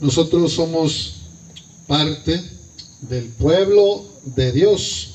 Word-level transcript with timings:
nosotros 0.00 0.52
somos 0.52 1.14
parte 1.86 2.42
del 3.02 3.24
pueblo 3.30 4.04
de 4.24 4.52
Dios. 4.52 5.10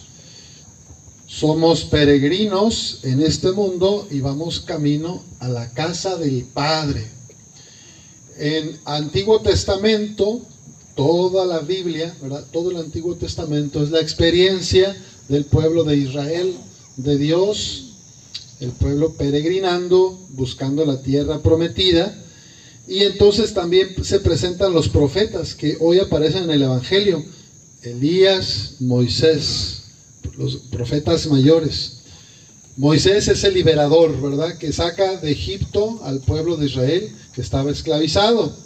Somos 1.27 1.83
peregrinos 1.83 2.99
en 3.03 3.21
este 3.21 3.51
mundo 3.51 4.07
y 4.09 4.19
vamos 4.19 4.59
camino 4.61 5.23
a 5.39 5.47
la 5.47 5.71
casa 5.71 6.17
del 6.17 6.43
Padre. 6.45 7.07
En 8.37 8.79
Antiguo 8.85 9.41
Testamento, 9.41 10.41
toda 10.95 11.45
la 11.45 11.59
Biblia, 11.59 12.15
¿verdad? 12.21 12.45
todo 12.51 12.71
el 12.71 12.77
Antiguo 12.77 13.15
Testamento 13.15 13.83
es 13.83 13.91
la 13.91 13.99
experiencia 13.99 14.95
del 15.27 15.45
pueblo 15.45 15.83
de 15.83 15.97
Israel, 15.97 16.55
de 16.97 17.17
Dios, 17.17 17.89
el 18.59 18.71
pueblo 18.71 19.13
peregrinando, 19.13 20.19
buscando 20.31 20.85
la 20.85 21.01
tierra 21.01 21.39
prometida. 21.39 22.13
Y 22.89 23.03
entonces 23.03 23.53
también 23.53 24.03
se 24.03 24.19
presentan 24.19 24.73
los 24.73 24.89
profetas 24.89 25.53
que 25.53 25.77
hoy 25.79 25.99
aparecen 25.99 26.45
en 26.45 26.49
el 26.49 26.63
Evangelio. 26.63 27.23
Elías, 27.83 28.77
Moisés, 28.79 29.83
los 30.35 30.55
profetas 30.71 31.27
mayores. 31.27 31.99
Moisés 32.77 33.27
es 33.27 33.43
el 33.43 33.53
liberador, 33.53 34.19
¿verdad? 34.19 34.57
Que 34.57 34.73
saca 34.73 35.17
de 35.17 35.29
Egipto 35.29 35.99
al 36.03 36.21
pueblo 36.21 36.55
de 36.55 36.65
Israel 36.65 37.15
que 37.35 37.41
estaba 37.41 37.69
esclavizado. 37.69 38.57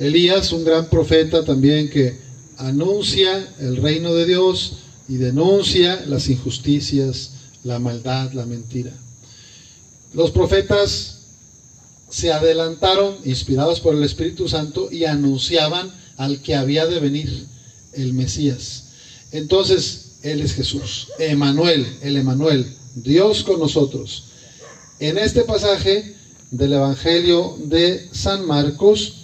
Elías, 0.00 0.50
un 0.50 0.64
gran 0.64 0.90
profeta 0.90 1.44
también 1.44 1.88
que 1.88 2.18
anuncia 2.56 3.48
el 3.60 3.76
reino 3.76 4.12
de 4.12 4.26
Dios 4.26 4.78
y 5.08 5.18
denuncia 5.18 6.04
las 6.06 6.28
injusticias, 6.28 7.34
la 7.62 7.78
maldad, 7.78 8.32
la 8.32 8.44
mentira. 8.44 8.92
Los 10.14 10.32
profetas 10.32 11.21
se 12.12 12.30
adelantaron, 12.30 13.16
inspirados 13.24 13.80
por 13.80 13.94
el 13.94 14.04
Espíritu 14.04 14.46
Santo, 14.46 14.92
y 14.92 15.06
anunciaban 15.06 15.90
al 16.18 16.42
que 16.42 16.54
había 16.54 16.86
de 16.86 17.00
venir, 17.00 17.46
el 17.94 18.12
Mesías. 18.12 18.84
Entonces, 19.32 20.16
Él 20.22 20.42
es 20.42 20.52
Jesús, 20.52 21.08
Emanuel, 21.18 21.86
el 22.02 22.18
Emanuel, 22.18 22.76
Dios 22.94 23.42
con 23.42 23.58
nosotros. 23.58 24.24
En 25.00 25.16
este 25.16 25.42
pasaje 25.44 26.14
del 26.50 26.74
Evangelio 26.74 27.56
de 27.64 28.08
San 28.12 28.46
Marcos, 28.46 29.14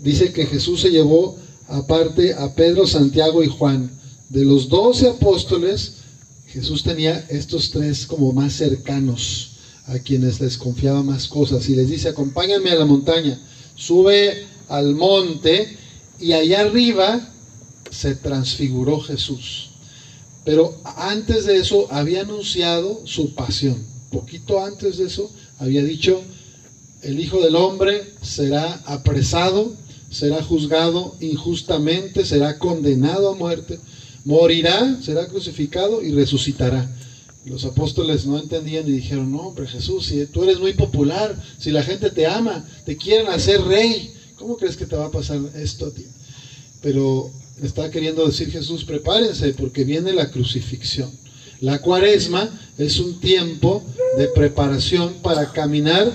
dice 0.00 0.32
que 0.32 0.46
Jesús 0.46 0.80
se 0.80 0.90
llevó 0.90 1.38
aparte 1.68 2.34
a 2.34 2.52
Pedro, 2.56 2.88
Santiago 2.88 3.44
y 3.44 3.48
Juan. 3.48 3.88
De 4.28 4.44
los 4.44 4.68
doce 4.68 5.08
apóstoles, 5.08 5.98
Jesús 6.48 6.82
tenía 6.82 7.24
estos 7.28 7.70
tres 7.70 8.04
como 8.04 8.32
más 8.32 8.54
cercanos 8.54 9.51
a 9.86 9.98
quienes 9.98 10.40
les 10.40 10.56
confiaba 10.56 11.02
más 11.02 11.28
cosas 11.28 11.68
y 11.68 11.74
les 11.74 11.88
dice, 11.88 12.08
acompáñenme 12.08 12.70
a 12.70 12.76
la 12.76 12.84
montaña, 12.84 13.38
sube 13.74 14.46
al 14.68 14.94
monte 14.94 15.76
y 16.20 16.32
allá 16.32 16.60
arriba 16.60 17.28
se 17.90 18.14
transfiguró 18.14 19.00
Jesús. 19.00 19.70
Pero 20.44 20.80
antes 20.96 21.44
de 21.44 21.58
eso 21.58 21.88
había 21.90 22.22
anunciado 22.22 23.02
su 23.04 23.34
pasión. 23.34 23.84
Poquito 24.10 24.62
antes 24.62 24.98
de 24.98 25.06
eso 25.06 25.30
había 25.58 25.82
dicho, 25.82 26.22
el 27.02 27.20
Hijo 27.20 27.40
del 27.40 27.56
Hombre 27.56 28.12
será 28.22 28.82
apresado, 28.86 29.74
será 30.10 30.42
juzgado 30.42 31.16
injustamente, 31.20 32.24
será 32.24 32.58
condenado 32.58 33.30
a 33.30 33.34
muerte, 33.34 33.78
morirá, 34.24 34.98
será 35.02 35.26
crucificado 35.26 36.02
y 36.02 36.12
resucitará. 36.12 36.88
Los 37.44 37.64
apóstoles 37.64 38.24
no 38.24 38.38
entendían 38.38 38.86
y 38.86 38.92
dijeron, 38.92 39.32
no, 39.32 39.48
hombre 39.48 39.66
Jesús, 39.66 40.06
si 40.06 40.24
tú 40.26 40.44
eres 40.44 40.60
muy 40.60 40.74
popular, 40.74 41.36
si 41.58 41.70
la 41.70 41.82
gente 41.82 42.10
te 42.10 42.26
ama, 42.26 42.64
te 42.84 42.96
quieren 42.96 43.28
hacer 43.28 43.60
rey, 43.62 44.12
¿cómo 44.36 44.56
crees 44.56 44.76
que 44.76 44.86
te 44.86 44.94
va 44.94 45.06
a 45.06 45.10
pasar 45.10 45.40
esto 45.56 45.86
a 45.86 45.90
ti? 45.90 46.06
Pero 46.82 47.30
está 47.60 47.90
queriendo 47.90 48.24
decir 48.26 48.50
Jesús, 48.50 48.84
prepárense 48.84 49.54
porque 49.54 49.82
viene 49.82 50.12
la 50.12 50.30
crucifixión. 50.30 51.10
La 51.60 51.80
cuaresma 51.80 52.48
es 52.78 52.98
un 53.00 53.20
tiempo 53.20 53.84
de 54.16 54.28
preparación 54.28 55.14
para 55.22 55.52
caminar 55.52 56.12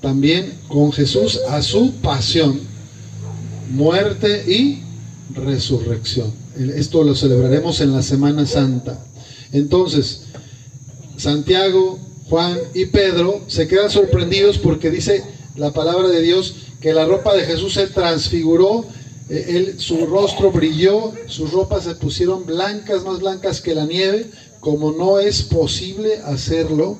también 0.00 0.58
con 0.68 0.92
Jesús 0.92 1.40
a 1.48 1.60
su 1.60 1.92
pasión, 1.94 2.60
muerte 3.70 4.44
y 4.52 4.82
resurrección. 5.34 6.32
Esto 6.76 7.02
lo 7.02 7.14
celebraremos 7.14 7.80
en 7.80 7.92
la 7.92 8.02
Semana 8.02 8.46
Santa. 8.46 9.04
Entonces, 9.52 10.27
Santiago, 11.18 11.98
Juan 12.28 12.58
y 12.74 12.86
Pedro 12.86 13.42
se 13.48 13.66
quedan 13.66 13.90
sorprendidos 13.90 14.58
porque 14.58 14.90
dice 14.90 15.24
la 15.56 15.72
palabra 15.72 16.08
de 16.08 16.22
Dios 16.22 16.54
que 16.80 16.92
la 16.92 17.06
ropa 17.06 17.34
de 17.34 17.44
Jesús 17.44 17.74
se 17.74 17.88
transfiguró, 17.88 18.84
eh, 19.28 19.46
él, 19.48 19.80
su 19.80 20.06
rostro 20.06 20.50
brilló, 20.50 21.12
sus 21.26 21.52
ropas 21.52 21.84
se 21.84 21.94
pusieron 21.96 22.46
blancas, 22.46 23.04
más 23.04 23.18
blancas 23.18 23.60
que 23.60 23.74
la 23.74 23.84
nieve, 23.84 24.30
como 24.60 24.92
no 24.92 25.18
es 25.18 25.42
posible 25.42 26.18
hacerlo 26.24 26.98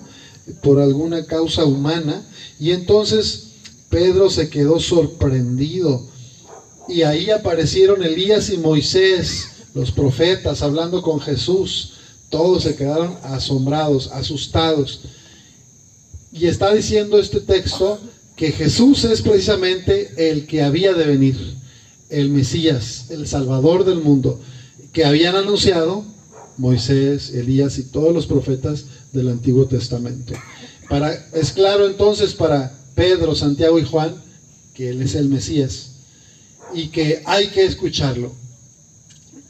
por 0.63 0.81
alguna 0.81 1.25
causa 1.27 1.65
humana. 1.65 2.27
Y 2.59 2.73
entonces 2.73 3.51
Pedro 3.89 4.31
se 4.31 4.51
quedó 4.51 4.81
sorprendido. 4.81 6.07
Y 6.89 7.03
ahí 7.03 7.31
aparecieron 7.31 8.03
Elías 8.03 8.51
y 8.51 8.59
Moisés, 8.59 9.49
los 9.75 9.93
profetas, 9.93 10.63
hablando 10.63 11.03
con 11.03 11.21
Jesús. 11.21 11.98
Todos 12.29 12.65
se 12.65 12.77
quedaron 12.77 13.17
asombrados, 13.23 14.11
asustados. 14.13 15.01
Y 16.33 16.47
está 16.47 16.75
diciendo 16.75 17.19
este 17.19 17.41
texto 17.41 17.99
que 18.37 18.53
Jesús 18.53 19.05
es 19.05 19.23
precisamente 19.23 20.31
el 20.31 20.47
que 20.47 20.63
había 20.63 20.93
de 20.93 21.07
venir, 21.07 21.57
el 22.11 22.29
Mesías, 22.31 23.07
el 23.11 23.27
Salvador 23.27 23.85
del 23.85 24.01
mundo, 24.01 24.41
que 24.93 25.05
habían 25.05 25.37
anunciado 25.37 26.05
Moisés, 26.57 27.31
Elías 27.31 27.79
y 27.79 27.85
todos 27.85 28.13
los 28.13 28.27
profetas 28.27 28.85
del 29.13 29.29
Antiguo 29.29 29.67
Testamento. 29.67 30.35
Para, 30.89 31.13
es 31.33 31.53
claro 31.53 31.87
entonces 31.87 32.35
para 32.35 32.79
Pedro, 32.95 33.35
Santiago 33.35 33.79
y 33.79 33.85
Juan 33.85 34.15
que 34.75 34.91
Él 34.91 35.03
es 35.03 35.15
el 35.15 35.29
Mesías 35.29 35.93
y 36.75 36.89
que 36.89 37.23
hay 37.27 37.49
que 37.49 37.65
escucharlo. 37.65 38.33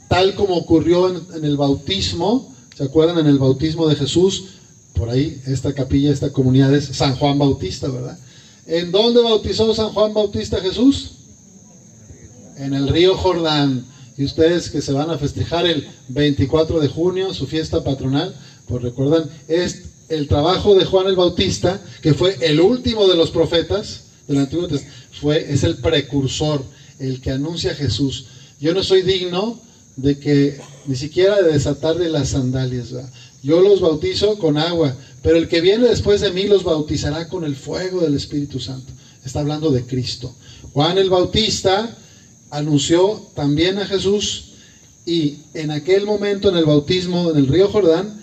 Tal 0.08 0.34
como 0.34 0.56
ocurrió 0.56 1.08
en 1.34 1.44
el 1.44 1.56
bautismo, 1.56 2.54
¿Se 2.78 2.84
acuerdan 2.84 3.18
en 3.18 3.26
el 3.26 3.40
bautismo 3.40 3.88
de 3.88 3.96
Jesús? 3.96 4.50
Por 4.94 5.10
ahí, 5.10 5.42
esta 5.46 5.72
capilla, 5.72 6.12
esta 6.12 6.30
comunidad 6.30 6.72
es 6.72 6.84
San 6.84 7.16
Juan 7.16 7.36
Bautista, 7.36 7.88
¿verdad? 7.88 8.16
¿En 8.68 8.92
dónde 8.92 9.20
bautizó 9.20 9.74
San 9.74 9.88
Juan 9.88 10.14
Bautista 10.14 10.60
Jesús? 10.60 11.10
En 12.56 12.74
el 12.74 12.86
río 12.86 13.16
Jordán. 13.16 13.84
Y 14.16 14.22
ustedes 14.22 14.70
que 14.70 14.80
se 14.80 14.92
van 14.92 15.10
a 15.10 15.18
festejar 15.18 15.66
el 15.66 15.88
24 16.06 16.78
de 16.78 16.86
junio, 16.86 17.34
su 17.34 17.46
fiesta 17.46 17.82
patronal, 17.82 18.32
pues 18.68 18.80
recuerdan, 18.80 19.28
es 19.48 19.82
el 20.08 20.28
trabajo 20.28 20.76
de 20.76 20.84
Juan 20.84 21.08
el 21.08 21.16
Bautista, 21.16 21.82
que 22.00 22.14
fue 22.14 22.36
el 22.42 22.60
último 22.60 23.08
de 23.08 23.16
los 23.16 23.32
profetas 23.32 24.04
del 24.28 24.38
Antiguo 24.38 24.68
Testamento, 24.68 24.96
fue, 25.20 25.52
es 25.52 25.64
el 25.64 25.78
precursor, 25.78 26.62
el 27.00 27.20
que 27.20 27.32
anuncia 27.32 27.72
a 27.72 27.74
Jesús. 27.74 28.26
Yo 28.60 28.72
no 28.72 28.84
soy 28.84 29.02
digno 29.02 29.66
de 29.98 30.18
que 30.18 30.60
ni 30.86 30.96
siquiera 30.96 31.42
de 31.42 31.52
desatar 31.52 31.98
de 31.98 32.08
las 32.08 32.30
sandalias. 32.30 32.94
Yo 33.42 33.60
los 33.60 33.80
bautizo 33.80 34.38
con 34.38 34.56
agua, 34.56 34.96
pero 35.22 35.36
el 35.36 35.48
que 35.48 35.60
viene 35.60 35.88
después 35.88 36.20
de 36.20 36.30
mí 36.30 36.44
los 36.44 36.62
bautizará 36.62 37.28
con 37.28 37.44
el 37.44 37.56
fuego 37.56 38.00
del 38.00 38.14
Espíritu 38.14 38.60
Santo. 38.60 38.92
Está 39.24 39.40
hablando 39.40 39.70
de 39.70 39.84
Cristo. 39.84 40.34
Juan 40.72 40.98
el 40.98 41.10
Bautista 41.10 41.96
anunció 42.50 43.26
también 43.34 43.78
a 43.78 43.86
Jesús 43.86 44.52
y 45.04 45.38
en 45.54 45.70
aquel 45.72 46.06
momento 46.06 46.48
en 46.48 46.56
el 46.56 46.64
bautismo 46.64 47.30
en 47.30 47.36
el 47.36 47.48
río 47.48 47.68
Jordán 47.68 48.20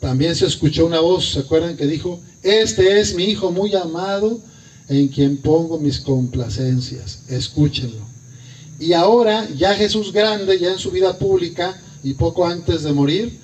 también 0.00 0.34
se 0.34 0.46
escuchó 0.46 0.86
una 0.86 1.00
voz, 1.00 1.32
¿se 1.32 1.40
acuerdan 1.40 1.76
que 1.76 1.86
dijo, 1.86 2.20
este 2.42 3.00
es 3.00 3.14
mi 3.14 3.24
hijo 3.24 3.52
muy 3.52 3.74
amado 3.74 4.40
en 4.88 5.08
quien 5.08 5.36
pongo 5.36 5.78
mis 5.78 6.00
complacencias, 6.00 7.24
escúchenlo. 7.28 8.09
Y 8.80 8.94
ahora, 8.94 9.46
ya 9.56 9.74
Jesús 9.74 10.10
grande, 10.10 10.58
ya 10.58 10.72
en 10.72 10.78
su 10.78 10.90
vida 10.90 11.18
pública 11.18 11.78
y 12.02 12.14
poco 12.14 12.46
antes 12.46 12.82
de 12.82 12.94
morir, 12.94 13.38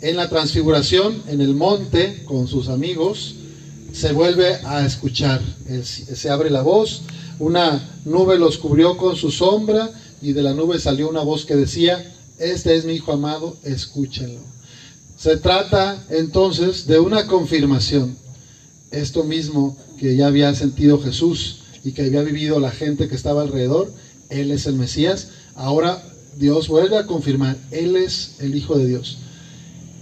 en 0.00 0.16
la 0.16 0.28
transfiguración, 0.28 1.22
en 1.28 1.40
el 1.40 1.54
monte, 1.54 2.24
con 2.24 2.48
sus 2.48 2.68
amigos, 2.68 3.36
se 3.92 4.12
vuelve 4.12 4.56
a 4.64 4.84
escuchar. 4.84 5.40
Se 5.84 6.28
abre 6.28 6.50
la 6.50 6.62
voz, 6.62 7.02
una 7.38 7.88
nube 8.04 8.36
los 8.36 8.58
cubrió 8.58 8.96
con 8.96 9.14
su 9.14 9.30
sombra 9.30 9.90
y 10.20 10.32
de 10.32 10.42
la 10.42 10.54
nube 10.54 10.80
salió 10.80 11.08
una 11.08 11.22
voz 11.22 11.44
que 11.44 11.54
decía, 11.54 12.12
este 12.40 12.74
es 12.74 12.84
mi 12.84 12.94
Hijo 12.94 13.12
amado, 13.12 13.56
escúchenlo. 13.62 14.40
Se 15.16 15.36
trata 15.36 16.04
entonces 16.10 16.88
de 16.88 16.98
una 16.98 17.28
confirmación. 17.28 18.16
Esto 18.90 19.22
mismo 19.22 19.76
que 20.00 20.16
ya 20.16 20.26
había 20.26 20.52
sentido 20.54 21.00
Jesús 21.00 21.60
y 21.84 21.92
que 21.92 22.02
había 22.02 22.22
vivido 22.22 22.58
la 22.58 22.72
gente 22.72 23.06
que 23.06 23.14
estaba 23.14 23.42
alrededor, 23.42 23.92
él 24.30 24.50
es 24.52 24.66
el 24.66 24.74
Mesías. 24.74 25.28
Ahora 25.54 26.02
Dios 26.36 26.68
vuelve 26.68 26.96
a 26.96 27.06
confirmar, 27.06 27.56
Él 27.70 27.96
es 27.96 28.36
el 28.38 28.54
Hijo 28.54 28.78
de 28.78 28.86
Dios. 28.86 29.18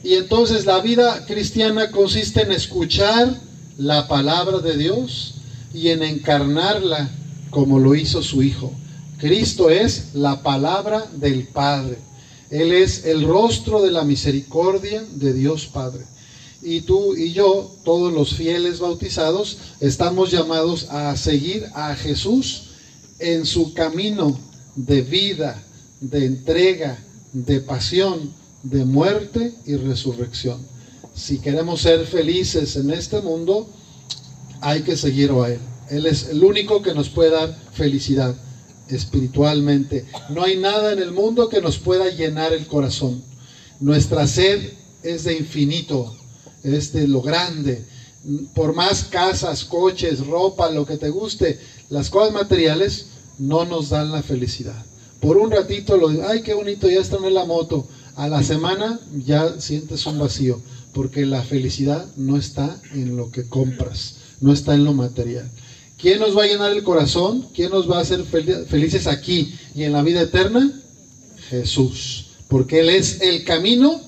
Y 0.04 0.14
entonces 0.14 0.66
la 0.66 0.80
vida 0.80 1.26
cristiana 1.26 1.90
consiste 1.90 2.42
en 2.42 2.52
escuchar 2.52 3.40
la 3.76 4.06
palabra 4.06 4.58
de 4.58 4.76
Dios 4.76 5.34
y 5.74 5.88
en 5.88 6.02
encarnarla 6.02 7.10
como 7.50 7.78
lo 7.78 7.94
hizo 7.94 8.22
su 8.22 8.42
Hijo. 8.42 8.72
Cristo 9.18 9.70
es 9.70 10.14
la 10.14 10.42
palabra 10.42 11.06
del 11.16 11.48
Padre. 11.48 11.98
Él 12.50 12.72
es 12.72 13.04
el 13.04 13.24
rostro 13.24 13.82
de 13.82 13.90
la 13.90 14.04
misericordia 14.04 15.04
de 15.14 15.32
Dios 15.32 15.66
Padre. 15.66 16.04
Y 16.62 16.82
tú 16.82 17.16
y 17.16 17.32
yo, 17.32 17.74
todos 17.84 18.12
los 18.12 18.34
fieles 18.34 18.80
bautizados, 18.80 19.58
estamos 19.80 20.30
llamados 20.30 20.88
a 20.90 21.16
seguir 21.16 21.66
a 21.74 21.94
Jesús 21.94 22.67
en 23.18 23.44
su 23.46 23.74
camino 23.74 24.38
de 24.76 25.02
vida, 25.02 25.62
de 26.00 26.24
entrega, 26.24 26.98
de 27.32 27.60
pasión, 27.60 28.32
de 28.62 28.84
muerte 28.84 29.54
y 29.66 29.76
resurrección. 29.76 30.60
Si 31.14 31.38
queremos 31.38 31.82
ser 31.82 32.06
felices 32.06 32.76
en 32.76 32.90
este 32.90 33.20
mundo, 33.20 33.68
hay 34.60 34.82
que 34.82 34.96
seguirlo 34.96 35.42
a 35.42 35.50
Él. 35.50 35.60
Él 35.90 36.06
es 36.06 36.28
el 36.28 36.44
único 36.44 36.82
que 36.82 36.94
nos 36.94 37.08
puede 37.08 37.30
dar 37.30 37.58
felicidad 37.72 38.36
espiritualmente. 38.88 40.06
No 40.30 40.42
hay 40.42 40.56
nada 40.56 40.92
en 40.92 40.98
el 40.98 41.12
mundo 41.12 41.48
que 41.48 41.60
nos 41.60 41.78
pueda 41.78 42.10
llenar 42.10 42.52
el 42.52 42.66
corazón. 42.66 43.22
Nuestra 43.80 44.26
sed 44.26 44.72
es 45.02 45.24
de 45.24 45.36
infinito, 45.36 46.16
es 46.62 46.92
de 46.92 47.06
lo 47.06 47.22
grande. 47.22 47.84
Por 48.54 48.74
más 48.74 49.04
casas, 49.04 49.64
coches, 49.64 50.26
ropa, 50.26 50.70
lo 50.70 50.84
que 50.84 50.96
te 50.96 51.08
guste, 51.08 51.58
las 51.88 52.10
cosas 52.10 52.32
materiales 52.32 53.06
no 53.38 53.64
nos 53.64 53.90
dan 53.90 54.10
la 54.12 54.22
felicidad. 54.22 54.84
Por 55.20 55.36
un 55.36 55.50
ratito 55.50 55.96
lo 55.96 56.08
ay, 56.26 56.42
qué 56.42 56.54
bonito, 56.54 56.88
ya 56.88 57.00
está 57.00 57.16
en 57.16 57.34
la 57.34 57.44
moto. 57.44 57.88
A 58.16 58.28
la 58.28 58.42
semana 58.42 58.98
ya 59.24 59.60
sientes 59.60 60.04
un 60.06 60.18
vacío, 60.18 60.60
porque 60.92 61.24
la 61.24 61.42
felicidad 61.42 62.06
no 62.16 62.36
está 62.36 62.80
en 62.92 63.16
lo 63.16 63.30
que 63.30 63.48
compras, 63.48 64.16
no 64.40 64.52
está 64.52 64.74
en 64.74 64.84
lo 64.84 64.92
material. 64.92 65.48
¿Quién 65.96 66.20
nos 66.20 66.36
va 66.36 66.44
a 66.44 66.46
llenar 66.46 66.72
el 66.72 66.84
corazón? 66.84 67.46
¿Quién 67.54 67.70
nos 67.70 67.90
va 67.90 67.98
a 67.98 68.02
hacer 68.02 68.24
felices 68.24 69.06
aquí 69.06 69.54
y 69.74 69.82
en 69.82 69.92
la 69.92 70.02
vida 70.02 70.22
eterna? 70.22 70.72
Jesús. 71.48 72.26
Porque 72.48 72.80
Él 72.80 72.88
es 72.88 73.20
el 73.20 73.44
camino, 73.44 74.00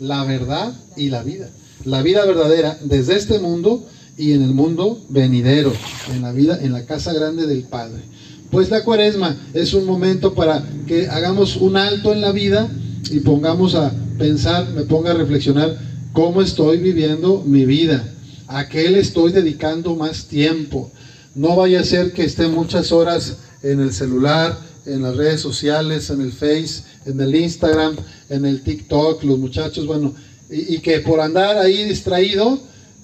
la 0.00 0.24
verdad 0.24 0.74
y 0.96 1.10
la 1.10 1.22
vida. 1.22 1.50
La 1.84 2.02
vida 2.02 2.24
verdadera 2.26 2.78
desde 2.84 3.16
este 3.16 3.38
mundo 3.38 3.86
y 4.16 4.32
en 4.32 4.42
el 4.42 4.50
mundo 4.50 5.00
venidero, 5.08 5.72
en 6.12 6.22
la 6.22 6.32
vida, 6.32 6.58
en 6.60 6.72
la 6.72 6.84
casa 6.84 7.12
grande 7.12 7.46
del 7.46 7.64
Padre. 7.64 8.02
Pues 8.50 8.70
la 8.70 8.82
cuaresma 8.82 9.36
es 9.54 9.74
un 9.74 9.86
momento 9.86 10.34
para 10.34 10.64
que 10.86 11.08
hagamos 11.08 11.56
un 11.56 11.76
alto 11.76 12.12
en 12.12 12.20
la 12.20 12.32
vida 12.32 12.68
y 13.10 13.20
pongamos 13.20 13.74
a 13.74 13.92
pensar, 14.18 14.68
me 14.70 14.82
ponga 14.82 15.12
a 15.12 15.14
reflexionar 15.14 15.78
cómo 16.12 16.42
estoy 16.42 16.78
viviendo 16.78 17.42
mi 17.46 17.64
vida, 17.64 18.12
a 18.48 18.68
qué 18.68 18.90
le 18.90 18.98
estoy 18.98 19.30
dedicando 19.30 19.94
más 19.94 20.26
tiempo, 20.26 20.90
no 21.34 21.54
vaya 21.54 21.80
a 21.80 21.84
ser 21.84 22.12
que 22.12 22.24
esté 22.24 22.48
muchas 22.48 22.90
horas 22.90 23.36
en 23.62 23.80
el 23.80 23.92
celular, 23.92 24.58
en 24.86 25.02
las 25.02 25.16
redes 25.16 25.40
sociales, 25.40 26.10
en 26.10 26.20
el 26.20 26.32
Face, 26.32 26.82
en 27.04 27.20
el 27.20 27.34
Instagram, 27.34 27.94
en 28.28 28.46
el 28.46 28.62
TikTok, 28.62 29.22
los 29.22 29.38
muchachos, 29.38 29.86
bueno, 29.86 30.14
y, 30.50 30.78
que 30.78 31.00
por 31.00 31.20
andar 31.20 31.58
ahí 31.58 31.84
distraído 31.84 32.58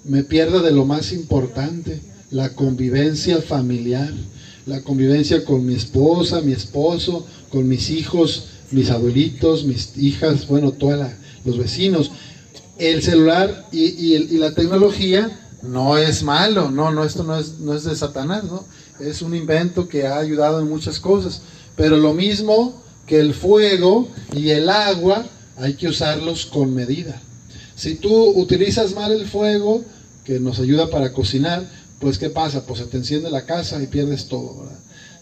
me 0.05 0.23
pierda 0.23 0.63
de 0.63 0.73
lo 0.73 0.85
más 0.85 1.13
importante, 1.13 2.01
la 2.31 2.55
convivencia 2.55 3.41
familiar, 3.41 4.13
la 4.67 4.83
convivencia 4.83 5.45
con 5.45 5.65
mi 5.65 5.75
esposa, 5.75 6.41
mi 6.41 6.53
esposo, 6.53 7.27
con 7.51 7.69
mis 7.69 7.91
hijos, 7.91 8.47
mis 8.71 8.91
abuelitos, 8.91 9.65
mis 9.65 9.97
hijas, 9.97 10.47
bueno, 10.49 10.73
todos 10.73 11.07
los 11.45 11.59
vecinos. 11.59 12.11
El 12.79 13.03
celular 13.03 13.69
y, 13.73 13.85
y 13.85 14.39
la 14.39 14.55
tecnología 14.55 15.39
no 15.65 15.97
es 15.97 16.23
malo, 16.23 16.71
no, 16.71 16.91
no, 16.91 17.05
esto 17.05 17.25
no 17.25 17.39
es, 17.39 17.59
no 17.61 17.75
es 17.75 17.85
de 17.85 17.97
Satanás, 17.97 18.45
¿no? 18.45 18.65
Es 19.01 19.23
un 19.23 19.35
invento 19.35 19.89
que 19.89 20.07
ha 20.07 20.19
ayudado 20.19 20.61
en 20.61 20.69
muchas 20.69 21.01
cosas. 21.01 21.43
Pero 21.77 21.97
lo 21.97 22.15
mismo 22.15 22.83
que 23.07 23.19
el 23.19 23.35
fuego 23.35 24.09
y 24.33 24.51
el 24.51 24.69
agua, 24.69 25.27
hay 25.57 25.75
que 25.75 25.89
usarlos 25.89 26.47
con 26.47 26.75
medida. 26.75 27.21
Si 27.77 27.97
tú 27.97 28.31
utilizas 28.37 28.95
mal 28.95 29.13
el 29.13 29.27
fuego, 29.27 29.85
que 30.25 30.41
nos 30.41 30.59
ayuda 30.61 30.91
para 30.91 31.13
cocinar, 31.13 31.69
pues 31.99 32.19
¿qué 32.19 32.31
pasa? 32.31 32.67
Pues 32.67 32.81
se 32.81 32.87
te 32.87 32.97
enciende 32.97 33.31
la 33.31 33.47
casa 33.47 33.83
y 33.83 33.87
pierdes 33.87 34.29
todo. 34.29 34.69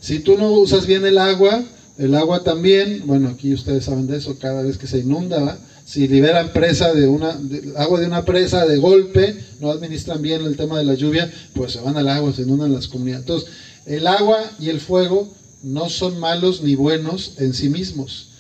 Si 0.01 0.21
tú 0.21 0.37
no 0.37 0.51
usas 0.53 0.87
bien 0.87 1.05
el 1.05 1.19
agua, 1.19 1.65
el 1.99 2.15
agua 2.15 2.43
también, 2.43 3.03
bueno, 3.07 3.29
aquí 3.29 3.53
ustedes 3.53 3.85
saben 3.85 4.07
de 4.07 4.17
eso, 4.17 4.39
cada 4.39 4.63
vez 4.63 4.79
que 4.79 4.87
se 4.87 4.99
inunda, 4.99 5.59
si 5.85 6.09
liberan 6.09 6.53
presa 6.53 6.95
de 6.95 7.07
una 7.07 7.39
agua 7.77 8.01
de 8.01 8.07
una 8.07 8.25
presa 8.25 8.67
de 8.67 8.79
golpe, 8.79 9.37
no 9.61 9.71
administran 9.71 10.23
bien 10.23 10.43
el 10.43 10.57
tema 10.57 10.79
de 10.79 10.85
la 10.85 10.95
lluvia, 10.95 11.31
pues 11.55 11.73
se 11.73 11.81
van 11.81 11.97
al 11.97 12.09
agua, 12.09 12.33
se 12.33 12.43
inundan 12.43 12.73
las 12.73 12.89
comunidades. 12.89 13.23
Entonces, 13.23 13.51
el 13.87 14.07
agua 14.07 14.41
y 14.59 14.69
el 14.69 14.81
fuego 14.81 15.29
no 15.63 15.89
son 15.89 16.19
malos 16.19 16.63
ni 16.63 16.75
buenos 16.75 17.35
en 17.39 17.55
sí 17.55 17.69
mismos. 17.69 18.32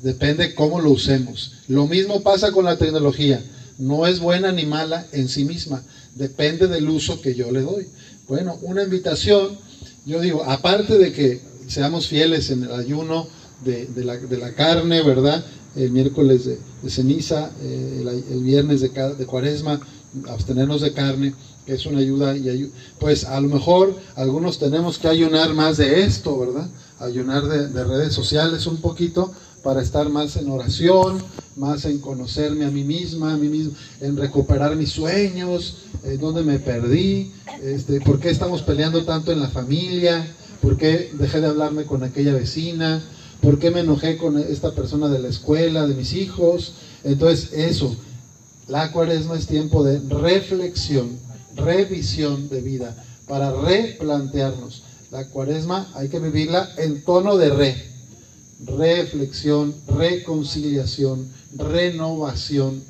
Depende 0.00 0.54
cómo 0.54 0.80
lo 0.80 0.90
usemos. 0.90 1.52
Lo 1.68 1.86
mismo 1.86 2.22
pasa 2.22 2.52
con 2.52 2.64
la 2.64 2.78
tecnología. 2.78 3.44
No 3.78 4.06
es 4.06 4.20
buena 4.20 4.52
ni 4.52 4.64
mala 4.64 5.06
en 5.12 5.28
sí 5.28 5.44
misma. 5.44 5.82
Depende 6.14 6.66
del 6.66 6.88
uso 6.88 7.20
que 7.20 7.34
yo 7.34 7.50
le 7.50 7.60
doy. 7.60 7.86
Bueno, 8.28 8.58
una 8.62 8.82
invitación, 8.82 9.58
yo 10.06 10.20
digo, 10.20 10.44
aparte 10.44 10.96
de 10.96 11.12
que 11.12 11.40
seamos 11.68 12.06
fieles 12.06 12.50
en 12.50 12.64
el 12.64 12.72
ayuno 12.72 13.28
de, 13.64 13.88
la, 13.96 14.16
de 14.16 14.54
carne, 14.54 15.02
¿verdad? 15.02 15.44
el 15.76 15.90
miércoles 15.90 16.44
de, 16.44 16.58
ceniza, 16.90 17.50
eh, 17.62 18.24
el, 18.30 18.42
viernes 18.42 18.80
de, 18.80 18.88
de, 18.88 19.26
cuaresma, 19.26 19.80
abstenernos 20.28 20.82
de 20.82 20.92
carne, 20.92 21.34
que 21.64 21.74
es 21.74 21.86
una 21.86 22.00
ayuda. 22.00 22.36
y 22.36 22.70
Pues 22.98 23.24
a 23.24 23.40
lo 23.40 23.48
mejor 23.48 23.96
algunos 24.16 24.58
tenemos 24.58 24.98
que 24.98 25.08
ayunar 25.08 25.54
más 25.54 25.78
de 25.78 26.02
esto, 26.02 26.38
¿verdad? 26.38 26.68
Ayunar 26.98 27.44
de, 27.44 27.84
redes 27.84 28.12
sociales 28.12 28.66
un 28.66 28.78
poquito 28.78 29.32
para 29.62 29.82
estar 29.82 30.08
más 30.08 30.36
en 30.36 30.50
oración, 30.50 31.22
más 31.56 31.84
en 31.84 31.98
conocerme 31.98 32.64
a 32.64 32.70
mí 32.70 32.84
misma, 32.84 33.34
a 33.34 33.36
mí 33.36 33.48
mismo, 33.48 33.72
en 34.00 34.16
recuperar 34.16 34.76
mis 34.76 34.90
sueños, 34.90 35.76
en 36.04 36.18
dónde 36.18 36.42
me 36.42 36.58
perdí, 36.58 37.32
este, 37.62 38.00
por 38.00 38.18
qué 38.18 38.30
estamos 38.30 38.62
peleando 38.62 39.04
tanto 39.04 39.32
en 39.32 39.40
la 39.40 39.48
familia, 39.48 40.26
por 40.60 40.76
qué 40.76 41.12
dejé 41.14 41.40
de 41.40 41.46
hablarme 41.46 41.84
con 41.84 42.02
aquella 42.02 42.32
vecina, 42.32 43.02
¿Por 43.42 43.58
qué 43.58 43.72
me 43.72 43.80
enojé 43.80 44.18
con 44.18 44.38
esta 44.38 44.72
persona 44.72 45.08
de 45.08 45.18
la 45.18 45.26
escuela, 45.26 45.84
de 45.88 45.94
mis 45.94 46.12
hijos? 46.12 46.74
Entonces, 47.02 47.52
eso, 47.52 47.96
la 48.68 48.92
cuaresma 48.92 49.36
es 49.36 49.48
tiempo 49.48 49.82
de 49.82 49.98
reflexión, 49.98 51.18
revisión 51.56 52.48
de 52.48 52.60
vida, 52.60 53.04
para 53.26 53.50
replantearnos. 53.50 54.84
La 55.10 55.26
cuaresma 55.26 55.90
hay 55.94 56.08
que 56.08 56.20
vivirla 56.20 56.70
en 56.78 57.02
tono 57.02 57.36
de 57.36 57.50
re, 57.50 57.91
reflexión, 58.66 59.74
reconciliación, 59.88 61.28
renovación, 61.56 62.82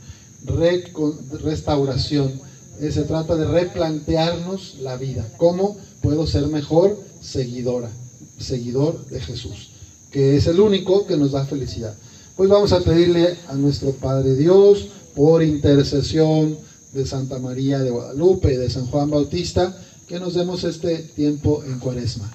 restauración. 1.42 2.40
Eh, 2.80 2.90
se 2.90 3.02
trata 3.02 3.36
de 3.36 3.46
replantearnos 3.46 4.76
la 4.80 4.96
vida. 4.96 5.28
¿Cómo 5.36 5.76
puedo 6.00 6.26
ser 6.26 6.46
mejor 6.48 6.98
seguidora, 7.20 7.90
seguidor 8.38 9.06
de 9.06 9.20
Jesús? 9.20 9.72
que 10.12 10.36
es 10.36 10.46
el 10.46 10.60
único 10.60 11.06
que 11.06 11.16
nos 11.16 11.32
da 11.32 11.46
felicidad. 11.46 11.94
Pues 12.36 12.48
vamos 12.48 12.72
a 12.72 12.80
pedirle 12.80 13.36
a 13.48 13.54
nuestro 13.54 13.92
Padre 13.92 14.36
Dios, 14.36 14.88
por 15.14 15.42
intercesión 15.42 16.56
de 16.92 17.04
Santa 17.04 17.38
María 17.38 17.80
de 17.80 17.90
Guadalupe 17.90 18.52
y 18.52 18.56
de 18.56 18.70
San 18.70 18.86
Juan 18.86 19.10
Bautista, 19.10 19.76
que 20.06 20.20
nos 20.20 20.34
demos 20.34 20.64
este 20.64 20.98
tiempo 20.98 21.62
en 21.64 21.78
cuaresma. 21.78 22.30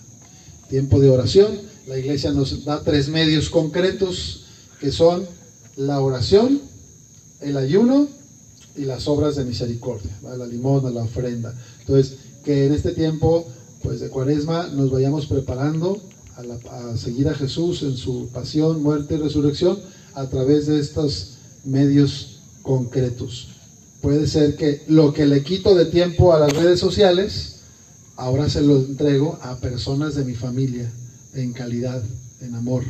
Tiempo 0.69 0.99
de 0.99 1.09
oración. 1.09 1.59
La 1.87 1.97
iglesia 1.97 2.31
nos 2.31 2.65
da 2.65 2.83
tres 2.83 3.07
medios 3.07 3.49
concretos, 3.49 4.43
que 4.81 4.91
son 4.91 5.25
la 5.77 6.01
oración, 6.01 6.61
el 7.39 7.55
ayuno 7.55 8.09
y 8.75 8.81
las 8.81 9.07
obras 9.07 9.37
de 9.37 9.45
misericordia, 9.45 10.11
la 10.21 10.45
limosna, 10.45 10.89
la 10.89 11.03
ofrenda. 11.03 11.57
Entonces, 11.79 12.17
que 12.43 12.65
en 12.65 12.73
este 12.73 12.91
tiempo 12.91 13.47
pues 13.81 14.01
de 14.01 14.09
cuaresma 14.09 14.67
nos 14.67 14.91
vayamos 14.91 15.27
preparando 15.27 16.01
a, 16.35 16.97
seguir 16.97 17.29
a 17.29 17.33
Jesús 17.33 17.81
en 17.83 17.95
su 17.95 18.27
pasión, 18.33 18.83
muerte 18.83 19.15
y 19.15 19.17
resurrección 19.17 19.79
a 20.13 20.27
través 20.27 20.67
de 20.67 20.79
estos 20.79 21.37
medios 21.63 22.39
concretos. 22.63 23.47
Puede 24.01 24.27
ser 24.27 24.57
que 24.57 24.83
lo 24.87 25.13
que 25.13 25.25
le 25.25 25.41
quito 25.41 25.73
de 25.73 25.85
tiempo 25.85 26.33
a 26.33 26.39
las 26.39 26.51
redes 26.51 26.81
sociales, 26.81 27.61
ahora 28.17 28.49
se 28.49 28.61
lo 28.61 28.75
entrego 28.75 29.39
a 29.41 29.57
personas 29.59 30.15
de 30.15 30.25
mi 30.25 30.35
familia, 30.35 30.91
en 31.41 31.53
calidad, 31.53 32.03
en 32.41 32.55
amor. 32.55 32.83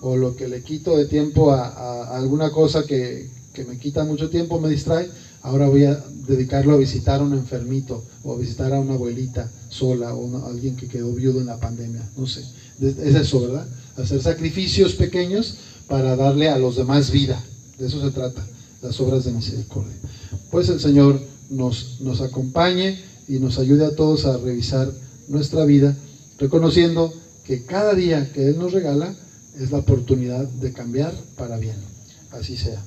O 0.00 0.16
lo 0.16 0.36
que 0.36 0.48
le 0.48 0.62
quito 0.62 0.96
de 0.96 1.06
tiempo 1.06 1.52
a, 1.52 2.16
alguna 2.16 2.50
cosa 2.50 2.84
que, 2.86 3.28
que, 3.52 3.64
me 3.64 3.78
quita 3.78 4.04
mucho 4.04 4.28
tiempo, 4.28 4.60
me 4.60 4.68
distrae, 4.68 5.08
ahora 5.42 5.68
voy 5.68 5.84
a 5.84 6.02
dedicarlo 6.26 6.74
a 6.74 6.78
visitar 6.78 7.20
a 7.20 7.24
un 7.24 7.34
enfermito 7.34 8.04
o 8.22 8.34
a 8.34 8.38
visitar 8.38 8.72
a 8.72 8.80
una 8.80 8.94
abuelita 8.94 9.50
sola 9.68 10.14
o 10.14 10.44
a 10.44 10.50
alguien 10.50 10.76
que 10.76 10.88
quedó 10.88 11.12
viudo 11.12 11.40
en 11.40 11.46
la 11.46 11.58
pandemia, 11.58 12.08
no 12.16 12.26
sé. 12.26 12.42
Es 12.80 13.14
eso, 13.14 13.40
¿verdad? 13.40 13.66
Hacer 13.96 14.20
sacrificios 14.20 14.94
pequeños 14.94 15.56
para 15.88 16.16
darle 16.16 16.48
a 16.48 16.58
los 16.58 16.76
demás 16.76 17.10
vida. 17.10 17.42
De 17.78 17.86
eso 17.86 18.00
se 18.00 18.10
trata, 18.10 18.44
las 18.82 19.00
obras 19.00 19.24
de 19.24 19.32
misericordia. 19.32 19.94
Pues 20.50 20.68
el 20.68 20.80
Señor 20.80 21.20
nos, 21.50 22.00
nos 22.00 22.20
acompañe 22.20 22.98
y 23.28 23.38
nos 23.38 23.58
ayude 23.58 23.84
a 23.84 23.94
todos 23.94 24.26
a 24.26 24.36
revisar 24.38 24.90
nuestra 25.28 25.64
vida, 25.64 25.96
reconociendo 26.38 27.12
que 27.44 27.64
cada 27.64 27.94
día 27.94 28.32
que 28.32 28.48
Él 28.48 28.58
nos 28.58 28.72
regala 28.72 29.14
es 29.58 29.70
la 29.70 29.78
oportunidad 29.78 30.44
de 30.44 30.72
cambiar 30.72 31.12
para 31.36 31.58
bien. 31.58 31.76
Así 32.32 32.56
sea. 32.56 32.82